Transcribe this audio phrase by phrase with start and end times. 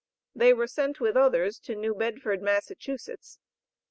[0.33, 3.37] They were sent with others to New Bedford, Massachusetts.